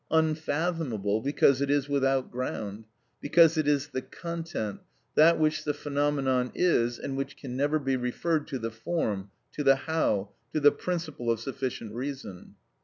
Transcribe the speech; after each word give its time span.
Unfathomable 0.09 1.21
because 1.21 1.61
it 1.61 1.69
is 1.69 1.87
without 1.87 2.31
ground, 2.31 2.85
because 3.19 3.55
it 3.55 3.67
is 3.67 3.89
the 3.89 4.01
content, 4.01 4.79
that 5.13 5.37
which 5.37 5.63
the 5.63 5.75
phenomenon 5.75 6.51
is, 6.55 6.97
and 6.97 7.15
which 7.15 7.37
can 7.37 7.55
never 7.55 7.77
be 7.77 7.95
referred 7.95 8.47
to 8.47 8.57
the 8.57 8.71
form, 8.71 9.29
to 9.51 9.63
the 9.63 9.75
how, 9.75 10.31
to 10.53 10.59
the 10.59 10.71
principle 10.71 11.29
of 11.29 11.39
sufficient 11.39 11.93
reason. 11.93 12.55